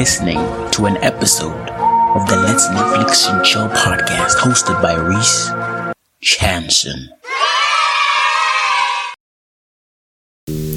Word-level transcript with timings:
listening 0.00 0.38
to 0.70 0.86
an 0.86 0.96
episode 1.04 1.68
of 2.16 2.26
the 2.26 2.36
Let's 2.36 2.66
Netflix 2.68 3.30
and 3.30 3.44
Chill 3.44 3.68
podcast 3.68 4.34
hosted 4.36 4.80
by 4.80 4.94
Reese 4.94 5.50
Jansen. 6.22 7.10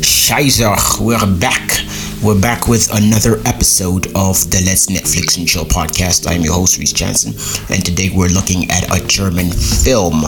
Scheiße, 0.02 1.00
we're 1.00 1.40
back. 1.40 1.83
We're 2.24 2.40
back 2.40 2.70
with 2.70 2.88
another 2.96 3.42
episode 3.46 4.08
of 4.16 4.40
the 4.48 4.64
Let's 4.64 4.88
Netflix 4.88 5.38
and 5.38 5.46
Chill 5.46 5.66
podcast. 5.66 6.24
I'm 6.26 6.40
your 6.40 6.54
host, 6.54 6.80
Reese 6.80 6.94
Jansen, 6.94 7.36
and 7.68 7.84
today 7.84 8.12
we're 8.16 8.32
looking 8.32 8.72
at 8.72 8.88
a 8.96 9.06
German 9.06 9.52
film 9.52 10.24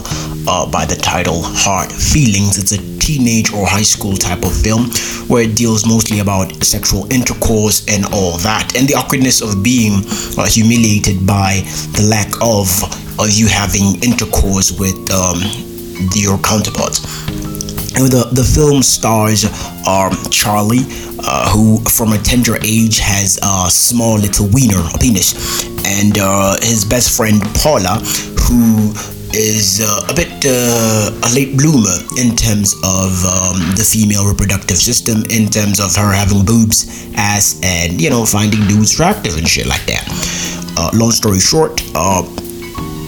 uh, 0.46 0.70
by 0.70 0.84
the 0.84 0.96
title 1.00 1.40
Hard 1.40 1.90
Feelings. 1.90 2.58
It's 2.58 2.72
a 2.72 2.98
teenage 3.00 3.50
or 3.50 3.64
high 3.64 3.80
school 3.80 4.12
type 4.12 4.44
of 4.44 4.52
film 4.52 4.92
where 5.32 5.44
it 5.44 5.56
deals 5.56 5.88
mostly 5.88 6.18
about 6.18 6.52
sexual 6.62 7.10
intercourse 7.10 7.88
and 7.88 8.04
all 8.12 8.36
that, 8.44 8.76
and 8.76 8.86
the 8.86 8.92
awkwardness 8.92 9.40
of 9.40 9.64
being 9.64 10.04
uh, 10.36 10.44
humiliated 10.44 11.26
by 11.26 11.64
the 11.96 12.04
lack 12.12 12.28
of, 12.44 12.68
of 13.16 13.32
you 13.32 13.48
having 13.48 13.96
intercourse 14.04 14.68
with 14.78 15.00
um, 15.08 15.40
your 16.12 16.36
counterparts. 16.44 17.00
And 17.96 18.12
the, 18.12 18.28
the 18.32 18.44
film 18.44 18.82
stars 18.82 19.44
um, 19.88 20.12
Charlie, 20.30 20.84
uh, 21.24 21.50
who 21.50 21.80
from 21.88 22.12
a 22.12 22.18
tender 22.18 22.56
age 22.62 22.98
has 22.98 23.38
a 23.42 23.70
small 23.70 24.18
little 24.18 24.48
wiener, 24.52 24.78
a 24.78 24.98
penis, 24.98 25.64
and 25.86 26.18
uh, 26.18 26.56
his 26.60 26.84
best 26.84 27.16
friend 27.16 27.40
Paula, 27.56 27.96
who 28.44 28.92
is 29.32 29.80
uh, 29.80 30.12
a 30.12 30.14
bit 30.14 30.28
uh, 30.44 31.08
a 31.24 31.28
late 31.34 31.56
bloomer 31.56 31.96
in 32.20 32.36
terms 32.36 32.74
of 32.84 33.16
um, 33.24 33.64
the 33.76 33.84
female 33.84 34.28
reproductive 34.28 34.76
system, 34.76 35.24
in 35.30 35.48
terms 35.48 35.80
of 35.80 35.94
her 35.96 36.12
having 36.12 36.44
boobs, 36.44 37.08
ass, 37.16 37.58
and 37.62 38.00
you 38.00 38.10
know 38.10 38.24
finding 38.26 38.60
dudes 38.68 38.92
attractive 38.92 39.36
and 39.36 39.48
shit 39.48 39.66
like 39.66 39.84
that. 39.86 40.04
Uh, 40.76 40.90
long 40.92 41.10
story 41.10 41.40
short, 41.40 41.80
uh, 41.94 42.20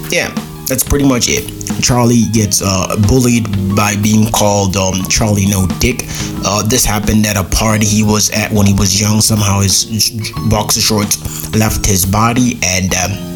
yeah, 0.09 0.33
that's 0.69 0.85
pretty 0.85 1.09
much 1.09 1.27
it. 1.29 1.49
Charlie 1.83 2.25
gets 2.33 2.63
uh, 2.63 2.97
bullied 3.09 3.49
by 3.75 3.97
being 3.97 4.31
called 4.31 4.77
um, 4.77 5.03
Charlie 5.09 5.47
No 5.47 5.67
Dick. 5.81 6.05
Uh, 6.45 6.63
this 6.63 6.85
happened 6.85 7.27
at 7.27 7.37
a 7.37 7.45
party 7.45 7.87
he 7.87 8.03
was 8.03 8.31
at 8.31 8.53
when 8.53 8.67
he 8.67 8.75
was 8.75 9.01
young. 9.01 9.21
Somehow 9.21 9.61
his 9.61 10.11
boxer 10.49 10.81
shorts 10.81 11.17
left 11.57 11.87
his 11.87 12.05
body, 12.05 12.59
and 12.63 12.95
um, 12.95 13.28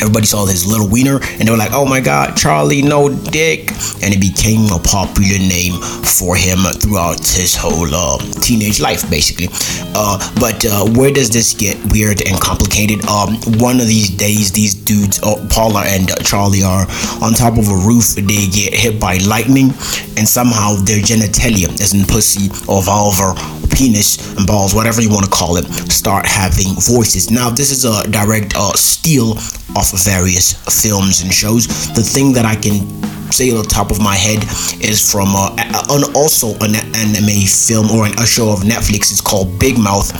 everybody 0.00 0.26
saw 0.26 0.46
his 0.46 0.66
little 0.66 0.88
wiener 0.88 1.20
and 1.22 1.46
they 1.46 1.50
were 1.50 1.56
like, 1.56 1.72
oh 1.72 1.84
my 1.84 2.00
god, 2.00 2.36
Charlie 2.36 2.82
no 2.82 3.08
dick. 3.08 3.70
And 4.02 4.14
it 4.14 4.20
became 4.20 4.70
a 4.72 4.78
popular 4.78 5.38
name 5.38 5.80
for 6.02 6.36
him 6.36 6.58
throughout 6.80 7.20
his 7.20 7.54
whole 7.56 7.88
uh, 7.92 8.18
teenage 8.40 8.80
life, 8.80 9.08
basically. 9.10 9.48
Uh, 9.94 10.18
but 10.40 10.64
uh, 10.64 10.84
where 10.96 11.12
does 11.12 11.30
this 11.30 11.54
get 11.54 11.76
weird 11.92 12.22
and 12.26 12.40
complicated? 12.40 13.04
Um, 13.06 13.36
one 13.58 13.80
of 13.80 13.86
these 13.86 14.10
days, 14.10 14.52
these 14.52 14.74
dudes, 14.74 15.22
uh, 15.22 15.36
Paula 15.50 15.84
and 15.86 16.08
Charlie, 16.24 16.62
are 16.62 16.86
on 17.22 17.34
top 17.34 17.58
of 17.58 17.68
a 17.68 17.76
roof. 17.86 18.14
They 18.14 18.46
get 18.48 18.74
hit 18.74 19.00
by 19.00 19.18
lightning, 19.18 19.70
and 20.16 20.26
somehow 20.26 20.74
their 20.74 21.00
genitalia, 21.00 21.68
as 21.80 21.94
in 21.94 22.06
pussy 22.06 22.50
or 22.68 22.82
vulva 22.82 23.34
penis 23.78 24.36
and 24.36 24.44
balls, 24.46 24.74
whatever 24.74 25.00
you 25.00 25.08
want 25.08 25.24
to 25.24 25.30
call 25.30 25.56
it, 25.56 25.64
start 25.86 26.26
having 26.26 26.74
voices. 26.82 27.30
Now, 27.30 27.48
this 27.48 27.70
is 27.70 27.84
a 27.86 28.02
direct 28.10 28.54
uh, 28.56 28.74
steal 28.74 29.38
off 29.78 29.94
of 29.94 30.02
various 30.02 30.58
films 30.66 31.22
and 31.22 31.32
shows. 31.32 31.68
The 31.94 32.02
thing 32.02 32.32
that 32.32 32.44
I 32.44 32.56
can 32.56 32.82
say 33.30 33.50
on 33.52 33.62
the 33.62 33.70
top 33.70 33.92
of 33.92 34.02
my 34.02 34.16
head 34.16 34.42
is 34.82 34.98
from 34.98 35.28
uh, 35.30 35.54
an, 35.54 36.02
also 36.16 36.58
an 36.58 36.74
anime 36.74 37.46
film 37.46 37.86
or 37.94 38.06
a 38.06 38.26
show 38.26 38.50
of 38.50 38.66
Netflix. 38.66 39.14
It's 39.14 39.20
called 39.20 39.60
Big 39.60 39.78
Mouth, 39.78 40.10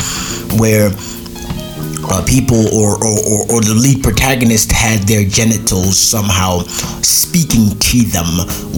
where 0.60 0.94
uh, 2.10 2.22
people 2.24 2.62
or, 2.70 2.94
or, 3.02 3.18
or, 3.26 3.40
or, 3.50 3.60
the 3.60 3.74
lead 3.74 4.02
protagonist 4.02 4.70
had 4.70 5.00
their 5.02 5.24
genitals 5.24 5.98
somehow 5.98 6.60
speaking 7.02 7.76
to 7.80 8.06
them 8.08 8.24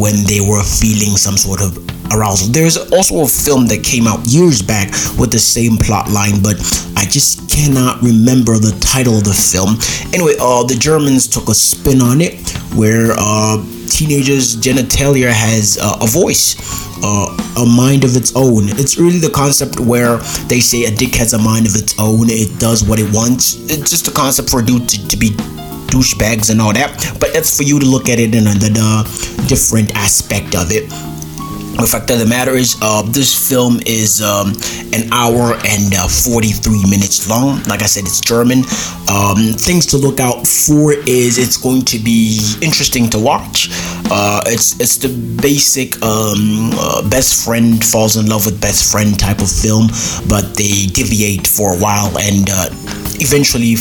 when 0.00 0.24
they 0.24 0.40
were 0.40 0.64
feeling 0.64 1.14
some 1.14 1.36
sort 1.36 1.60
of 1.60 1.76
arousal. 2.12 2.48
There's 2.48 2.76
also 2.92 3.22
a 3.22 3.28
film 3.28 3.66
that 3.66 3.82
came 3.82 4.06
out 4.06 4.26
years 4.26 4.62
back 4.62 4.90
with 5.18 5.30
the 5.30 5.38
same 5.38 5.76
plot 5.76 6.10
line, 6.10 6.42
but 6.42 6.56
I 6.96 7.04
just 7.04 7.48
cannot 7.48 8.02
remember 8.02 8.58
the 8.58 8.76
title 8.80 9.18
of 9.18 9.24
the 9.24 9.34
film. 9.34 9.76
Anyway, 10.12 10.34
uh, 10.40 10.64
the 10.64 10.76
Germans 10.78 11.26
took 11.26 11.48
a 11.48 11.54
spin 11.54 12.00
on 12.00 12.20
it 12.20 12.38
where 12.74 13.12
uh, 13.16 13.62
teenagers' 13.88 14.56
genitalia 14.56 15.30
has 15.30 15.78
uh, 15.80 15.98
a 16.00 16.06
voice. 16.06 16.56
Uh, 17.02 17.34
a 17.56 17.64
mind 17.64 18.04
of 18.04 18.14
its 18.14 18.36
own. 18.36 18.68
It's 18.76 18.98
really 18.98 19.20
the 19.20 19.30
concept 19.30 19.80
where 19.80 20.18
they 20.52 20.60
say 20.60 20.84
a 20.84 20.90
dick 20.90 21.14
has 21.14 21.32
a 21.32 21.38
mind 21.38 21.64
of 21.64 21.74
its 21.74 21.98
own. 21.98 22.28
It 22.28 22.60
does 22.60 22.84
what 22.84 22.98
it 22.98 23.08
wants. 23.10 23.56
It's 23.70 23.88
just 23.88 24.06
a 24.06 24.10
concept 24.10 24.50
for 24.50 24.60
a 24.60 24.62
dude 24.62 24.86
to, 24.86 25.08
to 25.08 25.16
be 25.16 25.30
douchebags 25.88 26.50
and 26.50 26.60
all 26.60 26.74
that. 26.74 26.92
But 27.18 27.32
that's 27.32 27.56
for 27.56 27.62
you 27.62 27.78
to 27.80 27.86
look 27.86 28.10
at 28.10 28.18
it 28.18 28.34
in 28.34 28.46
a, 28.46 28.50
a 28.52 29.04
different 29.48 29.96
aspect 29.96 30.54
of 30.54 30.70
it. 30.70 30.92
The 31.76 31.86
fact 31.86 32.10
of 32.10 32.18
the 32.18 32.26
matter 32.26 32.52
is, 32.56 32.76
uh, 32.82 33.02
this 33.02 33.32
film 33.48 33.80
is 33.86 34.20
um, 34.20 34.52
an 34.92 35.10
hour 35.12 35.54
and 35.64 35.94
uh, 35.94 36.08
43 36.08 36.90
minutes 36.90 37.28
long. 37.30 37.62
Like 37.64 37.80
I 37.80 37.86
said, 37.86 38.04
it's 38.04 38.20
German. 38.20 38.58
Um, 39.08 39.54
things 39.56 39.86
to 39.86 39.96
look 39.96 40.20
out 40.20 40.46
for 40.46 40.92
is 40.92 41.38
it's 41.38 41.56
going 41.56 41.82
to 41.86 41.98
be 41.98 42.38
interesting 42.60 43.08
to 43.10 43.18
watch. 43.18 43.70
Uh, 44.10 44.42
it's 44.46 44.78
it's 44.80 44.98
the 44.98 45.08
basic 45.40 45.94
um, 46.02 46.70
uh, 46.74 47.08
best 47.08 47.46
friend 47.46 47.82
falls 47.82 48.16
in 48.16 48.26
love 48.26 48.44
with 48.44 48.60
best 48.60 48.92
friend 48.92 49.18
type 49.18 49.40
of 49.40 49.48
film, 49.50 49.88
but 50.28 50.54
they 50.56 50.86
deviate 50.92 51.46
for 51.46 51.74
a 51.74 51.78
while 51.78 52.12
and 52.18 52.50
uh, 52.50 52.68
eventually 53.22 53.76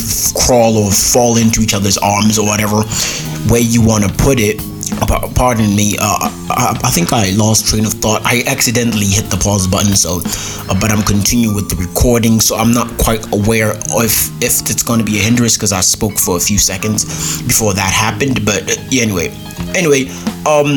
crawl 0.46 0.78
or 0.78 0.90
fall 0.90 1.36
into 1.36 1.60
each 1.60 1.74
other's 1.74 1.98
arms 1.98 2.38
or 2.38 2.46
whatever 2.46 2.82
way 3.52 3.60
you 3.60 3.82
want 3.82 4.04
to 4.04 4.10
put 4.22 4.38
it 4.38 4.60
pardon 5.34 5.74
me 5.74 5.96
uh, 5.98 6.28
I, 6.50 6.78
I, 6.84 6.90
think 6.90 7.12
i 7.12 7.30
lost 7.30 7.66
train 7.66 7.84
of 7.84 7.92
thought. 7.92 8.22
I 8.24 8.42
accidentally 8.46 9.06
hit 9.06 9.30
the 9.30 9.36
pause 9.36 9.66
button 9.66 9.94
so 9.96 10.20
uh, 10.68 10.78
but 10.80 10.90
i'm 10.90 11.02
continuing 11.02 11.54
with 11.54 11.68
the 11.70 11.76
recording 11.76 12.40
so 12.40 12.56
i'm 12.56 12.72
not 12.72 12.88
quite 12.98 13.24
aware 13.32 13.72
if 14.02 14.30
if 14.42 14.60
it's 14.70 14.82
going 14.82 14.98
to 14.98 15.04
be 15.04 15.18
a 15.18 15.22
hindrance 15.22 15.56
because 15.56 15.72
i 15.72 15.80
spoke 15.80 16.18
for 16.18 16.36
a 16.36 16.40
few 16.40 16.58
seconds 16.58 17.04
before 17.42 17.74
that 17.74 17.92
happened 17.92 18.44
but 18.44 18.62
uh, 18.70 18.80
yeah, 18.90 19.02
anyway. 19.02 19.28
Anyway 19.74 20.08
um 20.46 20.76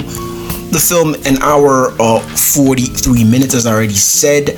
the 0.72 0.80
film 0.82 1.16
an 1.26 1.42
hour 1.42 1.94
uh 2.00 2.20
43 2.20 3.24
minutes 3.24 3.54
as 3.54 3.66
i 3.66 3.72
already 3.72 3.94
said. 3.94 4.56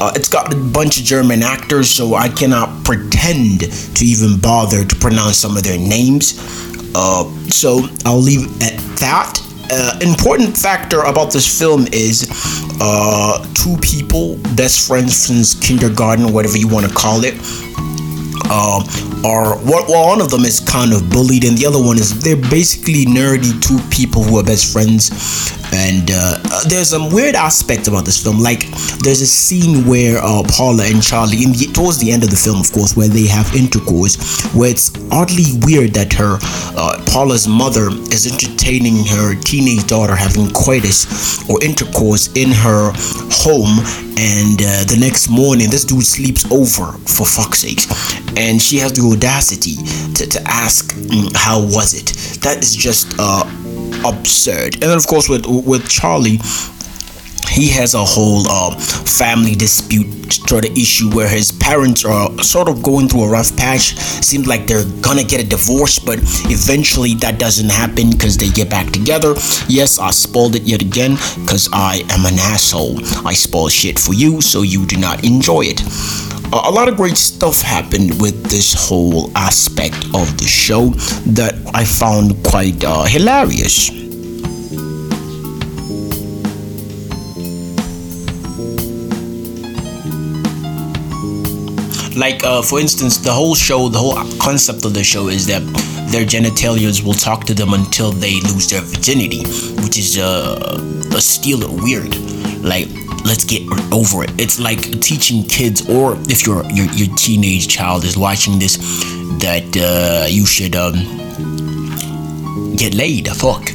Uh, 0.00 0.12
it's 0.14 0.28
got 0.28 0.54
a 0.54 0.56
bunch 0.56 0.96
of 1.00 1.04
German 1.04 1.42
actors, 1.42 1.90
so 1.90 2.14
I 2.14 2.28
cannot 2.28 2.84
pretend 2.84 3.62
to 3.96 4.04
even 4.04 4.38
bother 4.38 4.84
to 4.84 4.96
pronounce 4.96 5.38
some 5.38 5.56
of 5.56 5.64
their 5.64 5.76
names. 5.76 6.38
Uh, 6.98 7.22
so 7.46 7.86
I'll 8.04 8.18
leave 8.18 8.44
at 8.60 8.74
that. 8.98 9.38
Uh, 9.70 9.98
important 10.00 10.56
factor 10.56 11.02
about 11.02 11.32
this 11.32 11.46
film 11.46 11.86
is 11.92 12.26
uh, 12.80 13.46
two 13.54 13.76
people, 13.78 14.36
best 14.56 14.88
friends 14.88 15.14
since 15.14 15.54
kindergarten, 15.54 16.32
whatever 16.32 16.56
you 16.56 16.66
want 16.66 16.86
to 16.86 16.92
call 16.92 17.22
it, 17.22 17.34
uh, 18.50 18.82
are 19.24 19.56
well, 19.62 19.84
one 19.86 20.20
of 20.20 20.30
them 20.30 20.42
is 20.44 20.58
kind 20.58 20.92
of 20.92 21.08
bullied, 21.10 21.44
and 21.44 21.56
the 21.56 21.66
other 21.66 21.78
one 21.78 21.98
is 21.98 22.18
they're 22.20 22.36
basically 22.50 23.04
nerdy 23.04 23.54
two 23.62 23.78
people 23.94 24.22
who 24.22 24.38
are 24.38 24.44
best 24.44 24.72
friends. 24.72 25.12
And 25.70 26.10
uh, 26.10 26.37
there's 26.68 26.90
some 26.90 27.10
weird 27.10 27.34
aspect 27.34 27.88
about 27.88 28.04
this 28.04 28.22
film. 28.22 28.40
Like 28.40 28.66
there's 29.00 29.20
a 29.20 29.26
scene 29.26 29.86
where 29.86 30.18
uh, 30.18 30.42
Paula 30.48 30.84
and 30.84 31.02
Charlie, 31.02 31.44
in 31.44 31.52
the, 31.52 31.70
towards 31.72 31.98
the 31.98 32.10
end 32.10 32.24
of 32.24 32.30
the 32.30 32.36
film, 32.36 32.60
of 32.60 32.72
course, 32.72 32.96
where 32.96 33.08
they 33.08 33.26
have 33.26 33.54
intercourse, 33.54 34.16
where 34.54 34.70
it's 34.70 34.90
oddly 35.12 35.58
weird 35.62 35.94
that 35.94 36.12
her 36.14 36.38
uh, 36.76 37.02
Paula's 37.06 37.46
mother 37.48 37.88
is 38.10 38.26
entertaining 38.30 39.04
her 39.06 39.34
teenage 39.34 39.86
daughter 39.86 40.14
having 40.14 40.50
coitus 40.52 41.06
or 41.48 41.62
intercourse 41.62 42.32
in 42.34 42.50
her 42.50 42.92
home, 43.30 43.78
and 44.16 44.60
uh, 44.62 44.84
the 44.84 44.96
next 44.98 45.28
morning 45.28 45.70
this 45.70 45.84
dude 45.84 46.04
sleeps 46.04 46.50
over 46.50 46.92
for 47.06 47.26
fuck's 47.26 47.60
sake, 47.60 47.80
and 48.36 48.60
she 48.60 48.76
has 48.78 48.92
the 48.92 49.02
audacity 49.02 49.76
to, 50.14 50.26
to 50.26 50.40
ask 50.46 50.94
mm, 50.94 51.30
how 51.34 51.60
was 51.60 51.94
it. 51.94 52.40
That 52.42 52.62
is 52.62 52.74
just 52.74 53.14
uh, 53.18 53.44
absurd. 54.04 54.74
And 54.74 54.82
then 54.84 54.96
of 54.96 55.06
course 55.06 55.28
with 55.28 55.46
with 55.46 55.88
Charlie, 55.88 56.38
he 57.48 57.68
has 57.70 57.94
a 57.94 58.04
whole 58.04 58.46
uh, 58.48 58.76
family 58.78 59.54
dispute 59.54 60.32
sort 60.32 60.68
of 60.68 60.76
issue 60.76 61.10
where 61.10 61.28
his 61.28 61.50
parents 61.52 62.04
are 62.04 62.30
sort 62.42 62.68
of 62.68 62.82
going 62.82 63.08
through 63.08 63.24
a 63.24 63.28
rough 63.28 63.56
patch. 63.56 63.96
Seems 63.96 64.46
like 64.46 64.66
they're 64.66 64.84
gonna 65.00 65.24
get 65.24 65.40
a 65.40 65.46
divorce, 65.46 65.98
but 65.98 66.18
eventually 66.50 67.14
that 67.14 67.38
doesn't 67.38 67.70
happen 67.70 68.10
because 68.10 68.36
they 68.36 68.50
get 68.50 68.68
back 68.70 68.90
together. 68.92 69.34
Yes, 69.68 69.98
I 69.98 70.10
spoiled 70.10 70.56
it 70.56 70.62
yet 70.62 70.82
again 70.82 71.12
because 71.40 71.68
I 71.72 72.02
am 72.10 72.26
an 72.26 72.38
asshole. 72.38 72.98
I 73.26 73.34
spoil 73.34 73.68
shit 73.68 73.98
for 73.98 74.14
you 74.14 74.40
so 74.40 74.62
you 74.62 74.86
do 74.86 74.96
not 74.96 75.24
enjoy 75.24 75.62
it. 75.62 75.80
A 76.50 76.70
lot 76.70 76.88
of 76.88 76.96
great 76.96 77.18
stuff 77.18 77.60
happened 77.60 78.20
with 78.22 78.44
this 78.44 78.72
whole 78.88 79.30
aspect 79.36 79.96
of 80.14 80.38
the 80.38 80.46
show 80.46 80.88
that 81.26 81.54
I 81.74 81.84
found 81.84 82.42
quite 82.42 82.82
uh, 82.82 83.04
hilarious. 83.04 83.90
Like, 92.16 92.42
uh, 92.44 92.62
for 92.62 92.80
instance, 92.80 93.18
the 93.18 93.30
whole 93.32 93.54
show, 93.54 93.88
the 93.88 93.98
whole 93.98 94.16
concept 94.38 94.86
of 94.86 94.94
the 94.94 95.04
show 95.04 95.28
is 95.28 95.46
that 95.48 95.60
their 96.10 96.24
genitalias 96.24 97.04
will 97.04 97.12
talk 97.12 97.44
to 97.44 97.54
them 97.54 97.74
until 97.74 98.10
they 98.10 98.40
lose 98.40 98.70
their 98.70 98.80
virginity, 98.80 99.44
which 99.82 99.98
is 99.98 100.16
uh, 100.18 100.80
a 101.14 101.20
still 101.20 101.60
weird. 101.76 102.16
Like, 102.64 102.88
let's 103.28 103.44
get 103.44 103.62
over 103.92 104.24
it. 104.24 104.30
It's 104.40 104.58
like 104.58 104.80
teaching 105.02 105.44
kids, 105.44 105.88
or 105.88 106.16
if 106.28 106.46
your 106.46 106.64
your, 106.70 106.86
your 106.92 107.14
teenage 107.16 107.68
child 107.68 108.04
is 108.04 108.16
watching 108.16 108.58
this, 108.58 108.78
that 109.40 109.68
uh, 109.76 110.26
you 110.28 110.46
should 110.46 110.74
um, 110.74 110.94
get 112.76 112.94
laid. 112.94 113.28
Fuck, 113.28 113.70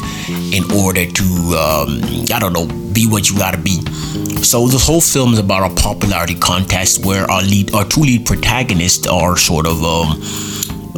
in 0.51 0.63
order 0.71 1.05
to 1.05 1.23
um, 1.55 2.01
I 2.33 2.39
don't 2.39 2.53
know, 2.53 2.67
be 2.93 3.07
what 3.07 3.29
you 3.29 3.37
gotta 3.37 3.59
be. 3.59 3.77
So 4.43 4.67
this 4.67 4.85
whole 4.85 5.01
film 5.01 5.33
is 5.33 5.39
about 5.39 5.71
a 5.71 5.75
popularity 5.81 6.35
contest 6.35 7.05
where 7.05 7.29
our 7.29 7.41
lead, 7.43 7.73
our 7.73 7.85
two 7.85 8.01
lead 8.01 8.25
protagonists 8.25 9.07
are 9.07 9.37
sort 9.37 9.67
of 9.67 9.83
um, 9.83 10.21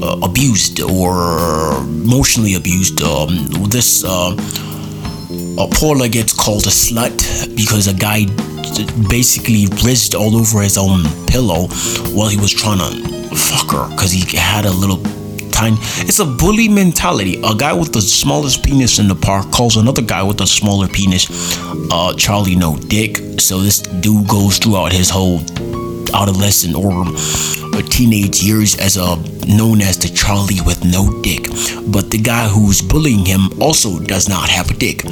uh, 0.02 0.20
abused 0.24 0.82
or 0.82 1.78
emotionally 1.80 2.56
abused. 2.56 3.02
Um, 3.02 3.48
this 3.70 4.04
uh, 4.04 4.36
uh, 5.58 5.68
Paula 5.72 6.10
gets 6.10 6.34
called 6.34 6.66
a 6.66 6.70
slut 6.70 7.18
because 7.56 7.88
a 7.88 7.94
guy 7.94 8.26
basically 9.10 9.68
rizzed 9.84 10.16
all 10.16 10.36
over 10.36 10.62
his 10.62 10.78
own 10.78 11.04
pillow 11.28 11.68
while 12.14 12.30
he 12.30 12.38
was 12.38 12.52
trying 12.52 12.80
to 12.80 13.36
fuck 13.36 13.72
her 13.72 13.90
because 13.90 14.12
he 14.12 14.38
had 14.38 14.66
a 14.66 14.72
little 14.72 15.02
tiny. 15.52 15.78
It's 16.08 16.20
a 16.20 16.26
bully 16.26 16.68
mentality. 16.68 17.42
A 17.44 17.56
guy 17.56 17.74
with 17.74 17.94
the 17.94 18.02
smallest 18.02 18.64
penis 18.64 19.00
in 19.00 19.08
the 19.08 19.16
park 19.16 19.52
calls 19.52 19.78
another 19.78 20.02
guy 20.02 20.22
with 20.24 20.42
a 20.42 20.48
smaller 20.48 20.88
penis, 20.88 21.28
uh, 21.92 22.14
Charlie 22.18 22.56
No 22.56 22.76
Dick. 22.76 23.18
So 23.40 23.60
this 23.60 23.80
dude 23.80 24.28
goes 24.28 24.58
throughout 24.58 24.92
his 24.92 25.10
whole 25.10 25.40
adolescent 26.14 26.76
or 26.76 27.06
teenage 27.82 28.42
years 28.44 28.78
as 28.78 28.98
a 28.98 29.16
known 29.48 29.82
as 29.82 29.98
the 29.98 30.10
Charlie 30.10 30.62
with 30.66 30.84
no 30.84 31.22
dick. 31.22 31.48
But 31.88 32.12
the 32.12 32.20
guy 32.22 32.48
who's 32.48 32.82
bullying 32.82 33.26
him 33.26 33.62
also 33.62 34.00
does 34.00 34.28
not 34.30 34.50
have 34.50 34.70
a 34.72 34.74
dick. 34.74 35.04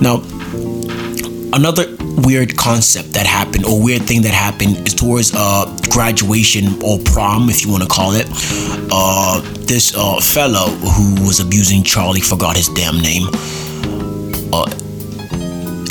Now, 0.00 0.22
another 1.52 1.96
weird 2.24 2.56
concept 2.56 3.12
that 3.12 3.26
happened 3.26 3.64
or 3.64 3.82
weird 3.82 4.02
thing 4.02 4.22
that 4.22 4.34
happened 4.34 4.86
is 4.86 4.94
towards 4.94 5.32
uh 5.34 5.64
graduation 5.90 6.82
or 6.82 6.98
prom 6.98 7.48
if 7.48 7.64
you 7.64 7.70
want 7.70 7.82
to 7.82 7.88
call 7.88 8.12
it 8.14 8.26
uh 8.92 9.40
this 9.66 9.94
uh 9.96 10.20
fellow 10.20 10.68
who 10.68 11.26
was 11.26 11.40
abusing 11.40 11.82
charlie 11.82 12.20
forgot 12.20 12.56
his 12.56 12.68
damn 12.70 12.98
name 13.00 13.28
uh 14.52 14.66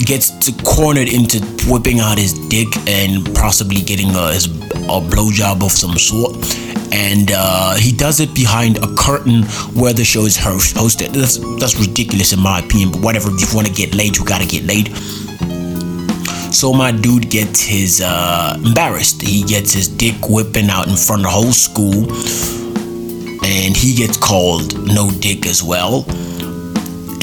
gets 0.05 0.49
cornered 0.63 1.07
into 1.07 1.39
whipping 1.69 1.99
out 1.99 2.17
his 2.17 2.33
dick 2.49 2.67
and 2.87 3.33
possibly 3.35 3.81
getting 3.81 4.09
a, 4.09 4.33
his, 4.33 4.47
a 4.85 4.99
blowjob 5.01 5.63
of 5.63 5.71
some 5.71 5.97
sort 5.97 6.35
and 6.91 7.31
uh, 7.33 7.75
he 7.75 7.91
does 7.91 8.19
it 8.19 8.33
behind 8.35 8.77
a 8.77 8.95
curtain 8.95 9.43
where 9.73 9.93
the 9.93 10.03
show 10.03 10.25
is 10.25 10.37
host- 10.37 10.75
hosted. 10.75 11.13
That's 11.13 11.37
that's 11.59 11.79
ridiculous 11.79 12.33
in 12.33 12.39
my 12.39 12.59
opinion. 12.59 12.91
But 12.91 13.01
whatever, 13.01 13.29
if 13.33 13.41
you 13.41 13.55
want 13.55 13.67
to 13.67 13.73
get 13.73 13.95
laid, 13.95 14.17
you 14.17 14.25
gotta 14.25 14.45
get 14.45 14.63
laid. 14.63 14.95
So 16.53 16.73
my 16.73 16.91
dude 16.91 17.29
gets 17.29 17.61
his 17.61 18.01
uh, 18.01 18.59
embarrassed. 18.63 19.21
He 19.21 19.43
gets 19.43 19.71
his 19.71 19.87
dick 19.87 20.15
whipping 20.27 20.69
out 20.69 20.87
in 20.87 20.97
front 20.97 21.21
of 21.21 21.23
the 21.23 21.29
whole 21.29 21.53
school, 21.53 22.11
and 23.45 23.75
he 23.75 23.95
gets 23.95 24.17
called 24.17 24.85
no 24.85 25.09
dick 25.11 25.45
as 25.47 25.63
well. 25.63 26.05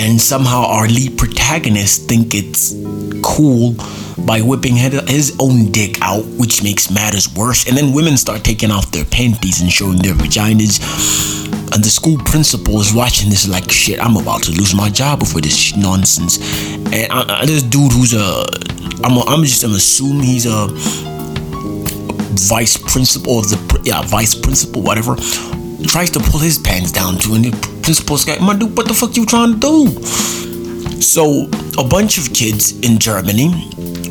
And 0.00 0.20
somehow 0.20 0.64
our 0.64 0.86
lead 0.86 1.18
protagonist 1.18 2.08
think 2.08 2.34
it's 2.34 2.72
cool 3.22 3.74
by 4.26 4.40
whipping 4.40 4.76
his 4.76 5.36
own 5.40 5.70
dick 5.72 5.98
out, 6.02 6.24
which 6.38 6.62
makes 6.62 6.90
matters 6.90 7.32
worse. 7.34 7.66
And 7.68 7.76
then 7.76 7.92
women 7.92 8.16
start 8.16 8.44
taking 8.44 8.70
off 8.70 8.90
their 8.90 9.04
panties 9.04 9.60
and 9.60 9.70
showing 9.70 9.98
their 9.98 10.14
vaginas. 10.14 10.78
And 11.74 11.84
the 11.84 11.90
school 11.90 12.18
principal 12.24 12.80
is 12.80 12.92
watching 12.92 13.30
this 13.30 13.48
like, 13.48 13.70
shit, 13.70 14.00
I'm 14.00 14.16
about 14.16 14.42
to 14.44 14.52
lose 14.52 14.74
my 14.74 14.90
job 14.90 15.22
over 15.22 15.40
this 15.40 15.76
nonsense. 15.76 16.38
And 16.92 17.12
I, 17.12 17.40
I, 17.40 17.46
this 17.46 17.62
dude 17.62 17.92
who's 17.92 18.14
a, 18.14 18.44
I'm, 19.04 19.16
a, 19.16 19.24
I'm 19.26 19.44
just, 19.44 19.64
I'm 19.64 19.72
assuming 19.72 20.24
he's 20.24 20.46
a 20.46 20.68
vice 22.48 22.76
principal 22.76 23.38
of 23.40 23.48
the, 23.50 23.82
yeah, 23.84 24.02
vice 24.02 24.34
principal, 24.34 24.82
whatever, 24.82 25.16
tries 25.86 26.10
to 26.10 26.20
pull 26.20 26.40
his 26.40 26.58
pants 26.58 26.92
down 26.92 27.18
too. 27.18 27.34
And 27.34 27.44
the 27.44 27.80
principal's 27.82 28.26
like, 28.26 28.40
my 28.40 28.56
dude, 28.56 28.76
what 28.76 28.88
the 28.88 28.94
fuck 28.94 29.16
you 29.16 29.26
trying 29.26 29.60
to 29.60 29.60
do? 29.60 30.02
So, 31.00 31.48
a 31.78 31.84
bunch 31.86 32.18
of 32.18 32.32
kids 32.34 32.78
in 32.80 32.98
Germany 32.98 33.48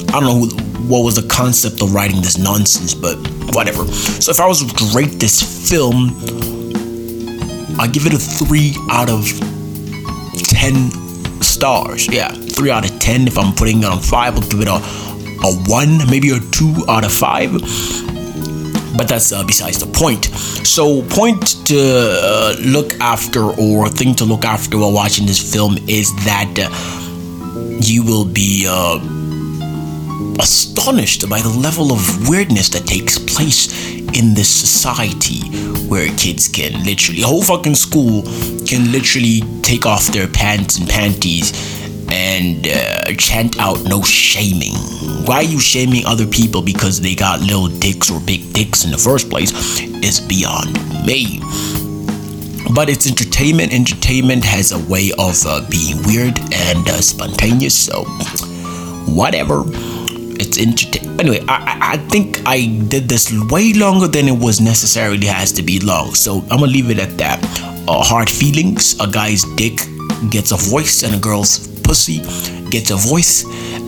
I 0.09 0.19
don't 0.19 0.24
know 0.24 0.39
who, 0.45 0.88
what 0.88 1.04
was 1.04 1.15
the 1.15 1.27
concept 1.27 1.81
of 1.81 1.94
writing 1.94 2.21
this 2.21 2.38
nonsense, 2.38 2.94
but 2.94 3.18
whatever. 3.54 3.86
So 3.88 4.31
if 4.31 4.39
I 4.39 4.48
was 4.48 4.62
to 4.62 4.98
rate 4.98 5.19
this 5.19 5.69
film, 5.69 6.15
I 7.80 7.88
give 7.88 8.06
it 8.06 8.13
a 8.13 8.18
three 8.18 8.74
out 8.89 9.09
of 9.09 9.27
ten 10.48 10.89
stars. 11.42 12.07
Yeah, 12.07 12.30
three 12.30 12.71
out 12.71 12.89
of 12.89 12.98
ten. 13.00 13.27
If 13.27 13.38
I'm 13.38 13.54
putting 13.54 13.80
it 13.80 13.86
on 13.86 14.00
five, 14.00 14.36
I'll 14.36 14.50
give 14.50 14.62
it 14.62 14.68
a 14.68 14.81
a 15.44 15.54
one, 15.68 16.00
maybe 16.09 16.31
a 16.31 16.39
two 16.51 16.74
out 16.88 17.04
of 17.06 17.13
five. 17.13 17.51
But 18.98 19.07
that's 19.07 19.31
uh, 19.31 19.44
besides 19.45 19.80
the 19.80 19.86
point. 19.86 20.25
So, 20.65 21.04
point 21.04 21.65
to 21.68 21.77
uh, 21.77 22.56
look 22.59 22.94
after 23.00 23.44
or 23.44 23.89
thing 23.89 24.15
to 24.15 24.25
look 24.25 24.44
after 24.44 24.77
while 24.80 24.92
watching 24.92 25.27
this 25.27 25.54
film 25.54 25.77
is 25.88 26.13
that 26.25 26.51
uh, 26.57 27.80
you 27.80 28.04
will 28.04 28.25
be 28.25 28.65
uh, 28.68 28.98
astonished 30.39 31.29
by 31.29 31.41
the 31.41 31.49
level 31.49 31.91
of 31.91 32.29
weirdness 32.29 32.69
that 32.69 32.85
takes 32.85 33.17
place 33.17 33.91
in 34.17 34.33
this 34.33 34.49
society 34.49 35.49
where 35.87 36.07
kids 36.17 36.47
can 36.47 36.83
literally, 36.83 37.21
a 37.21 37.25
whole 37.25 37.43
fucking 37.43 37.75
school 37.75 38.23
can 38.65 38.91
literally 38.91 39.41
take 39.61 39.85
off 39.85 40.07
their 40.07 40.27
pants 40.27 40.79
and 40.79 40.89
panties 40.89 41.51
and 42.11 42.67
uh, 42.67 43.11
chant 43.17 43.59
out 43.59 43.83
no 43.83 44.01
shaming. 44.01 44.73
Why 45.25 45.37
are 45.37 45.43
you 45.43 45.59
shaming 45.59 46.05
other 46.05 46.25
people 46.25 46.61
because 46.61 47.01
they 47.01 47.15
got 47.15 47.41
little 47.41 47.67
dicks 47.67 48.09
or 48.09 48.19
big 48.21 48.53
dicks 48.53 48.85
in 48.85 48.91
the 48.91 48.97
first 48.97 49.29
place 49.29 49.51
is 50.03 50.19
beyond 50.21 50.73
me. 51.05 51.41
But 52.73 52.89
it's 52.89 53.07
entertainment. 53.07 53.73
Entertainment 53.73 54.43
has 54.43 54.71
a 54.71 54.79
way 54.91 55.11
of 55.17 55.35
uh, 55.45 55.67
being 55.69 55.97
weird 56.03 56.39
and 56.53 56.87
uh, 56.87 57.01
spontaneous, 57.01 57.77
so 57.77 58.03
whatever 59.07 59.63
it's. 60.56 60.85
Anyway, 61.19 61.44
I, 61.47 61.94
I 61.94 61.97
think 61.97 62.42
I 62.45 62.68
did 62.87 63.09
this 63.09 63.33
way 63.49 63.73
longer 63.73 64.07
than 64.07 64.27
it 64.27 64.37
was 64.37 64.61
necessarily 64.61 65.25
has 65.27 65.51
to 65.54 65.63
be 65.63 65.80
long. 65.80 66.13
So 66.13 66.39
I'm 66.51 66.59
gonna 66.59 66.68
leave 66.68 66.89
it 66.89 66.99
at 66.99 67.18
that. 67.18 67.44
Uh, 67.87 68.04
hard 68.04 68.30
feelings. 68.30 68.99
A 68.99 69.07
guy's 69.07 69.44
dick 69.56 69.80
gets 70.30 70.51
a 70.51 70.57
voice, 70.57 71.04
and 71.04 71.16
a 71.16 71.19
girl's 71.19 71.68
pussy 71.81 72.19
gets 72.69 72.92
a 72.92 72.95
voice, 72.95 73.45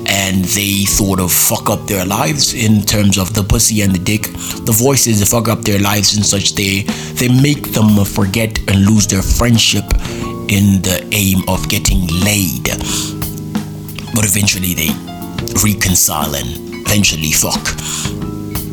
and 0.08 0.44
they 0.56 0.86
sort 0.86 1.20
of 1.20 1.32
fuck 1.32 1.70
up 1.70 1.86
their 1.88 2.06
lives 2.06 2.54
in 2.54 2.82
terms 2.82 3.18
of 3.18 3.34
the 3.34 3.44
pussy 3.44 3.82
and 3.82 3.94
the 3.94 4.00
dick. 4.00 4.24
The 4.66 4.76
voices 4.76 5.24
fuck 5.30 5.48
up 5.48 5.62
their 5.62 5.80
lives 5.80 6.18
in 6.18 6.24
such 6.24 6.56
they 6.56 6.82
they 7.20 7.30
make 7.42 7.72
them 7.72 8.04
forget 8.06 8.58
and 8.68 8.86
lose 8.86 9.08
their 9.08 9.22
friendship 9.22 9.86
in 10.50 10.82
the 10.82 11.08
aim 11.12 11.48
of 11.48 11.70
getting 11.70 12.08
laid. 12.26 12.66
But 14.16 14.26
eventually 14.26 14.74
they 14.74 14.90
reconcile 15.64 16.36
and 16.36 16.48
eventually 16.86 17.32
fuck. 17.32 17.62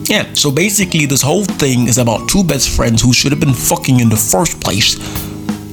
Yeah, 0.08 0.32
so 0.34 0.52
basically, 0.52 1.06
this 1.06 1.22
whole 1.22 1.44
thing 1.44 1.88
is 1.88 1.98
about 1.98 2.28
two 2.28 2.44
best 2.44 2.76
friends 2.76 3.02
who 3.02 3.12
should 3.12 3.32
have 3.32 3.40
been 3.40 3.54
fucking 3.54 4.00
in 4.00 4.08
the 4.08 4.16
first 4.16 4.60
place 4.60 4.96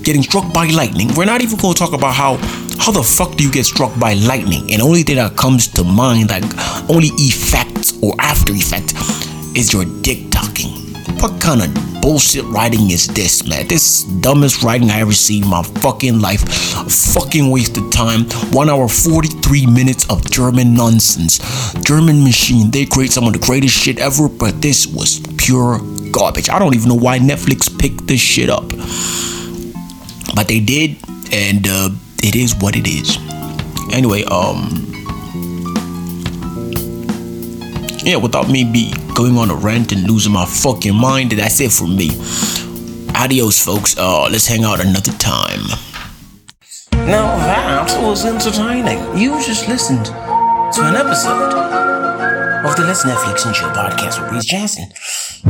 getting 0.03 0.21
struck 0.21 0.53
by 0.53 0.67
lightning. 0.67 1.09
We're 1.15 1.25
not 1.25 1.41
even 1.41 1.57
going 1.57 1.73
to 1.73 1.79
talk 1.79 1.93
about 1.93 2.13
how 2.13 2.37
how 2.79 2.91
the 2.91 3.03
fuck 3.03 3.37
do 3.37 3.43
you 3.43 3.51
get 3.51 3.65
struck 3.65 3.97
by 3.99 4.13
lightning? 4.13 4.71
And 4.73 4.81
only 4.81 5.03
thing 5.03 5.15
that 5.15 5.37
comes 5.37 5.67
to 5.69 5.83
mind, 5.83 6.29
like 6.29 6.43
only 6.89 7.09
effect 7.13 7.93
or 8.01 8.13
after 8.19 8.51
effect, 8.53 8.93
is 9.55 9.71
your 9.71 9.85
dick 10.01 10.29
talking. 10.31 10.82
What 11.23 11.39
kind 11.39 11.61
of 11.61 12.01
bullshit 12.01 12.43
writing 12.47 12.91
is 12.91 13.07
this, 13.07 13.47
man? 13.47 13.65
This 13.69 14.03
dumbest 14.03 14.61
writing 14.61 14.91
I 14.91 14.99
ever 14.99 15.13
seen 15.13 15.43
in 15.43 15.49
my 15.49 15.63
fucking 15.63 16.19
life. 16.19 16.41
Fucking 17.13 17.49
waste 17.49 17.77
of 17.77 17.89
time. 17.91 18.25
One 18.51 18.69
hour, 18.69 18.89
43 18.89 19.65
minutes 19.67 20.05
of 20.09 20.29
German 20.29 20.73
nonsense. 20.73 21.39
German 21.85 22.25
machine. 22.25 22.71
They 22.71 22.85
create 22.85 23.13
some 23.13 23.25
of 23.25 23.31
the 23.31 23.39
greatest 23.39 23.73
shit 23.73 23.99
ever, 23.99 24.27
but 24.27 24.61
this 24.61 24.85
was 24.85 25.21
pure 25.37 25.79
garbage. 26.11 26.49
I 26.49 26.59
don't 26.59 26.75
even 26.75 26.89
know 26.89 26.95
why 26.95 27.19
Netflix 27.19 27.69
picked 27.79 28.05
this 28.05 28.19
shit 28.19 28.49
up. 28.49 28.67
But 30.35 30.49
they 30.49 30.59
did, 30.59 30.97
and 31.31 31.65
uh, 31.65 31.89
it 32.21 32.35
is 32.35 32.53
what 32.55 32.75
it 32.75 32.85
is. 32.85 33.15
Anyway, 33.93 34.25
um, 34.25 34.91
yeah, 38.03 38.17
without 38.17 38.49
me 38.49 38.65
be 38.65 38.93
going 39.13 39.37
on 39.37 39.49
a 39.49 39.55
rant 39.55 39.91
and 39.91 40.03
losing 40.09 40.33
my 40.33 40.45
fucking 40.45 40.95
mind, 40.95 41.31
that's 41.33 41.59
it 41.59 41.71
for 41.71 41.87
me. 41.87 42.09
Adios, 43.15 43.63
folks. 43.63 43.97
Uh, 43.97 44.23
let's 44.29 44.47
hang 44.47 44.63
out 44.63 44.79
another 44.79 45.11
time. 45.13 45.61
Now 46.91 47.35
that 47.37 48.01
was 48.01 48.25
entertaining. 48.25 49.17
You 49.17 49.31
just 49.43 49.67
listened 49.67 50.05
to 50.05 50.81
an 50.81 50.95
episode 50.95 51.53
of 52.65 52.75
the 52.75 52.83
Let's 52.83 53.03
Netflix 53.03 53.45
and 53.45 53.53
Chill 53.53 53.69
podcast 53.69 54.21
with 54.21 54.31
Reese 54.31 54.45
Jansen. 54.45 54.89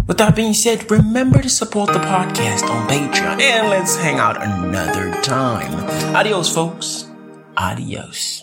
With 0.08 0.18
that 0.18 0.36
being 0.36 0.54
said, 0.54 0.90
remember 0.90 1.42
to 1.42 1.50
support 1.50 1.94
the 1.94 2.00
podcast 2.00 2.68
on 2.70 2.88
Patreon 2.90 3.40
and 3.40 3.70
let's 3.70 3.96
hang 3.96 4.18
out 4.18 4.42
another 4.42 5.14
time. 5.22 5.72
Adios, 6.16 6.54
folks. 6.54 7.06
Adios. 7.56 8.43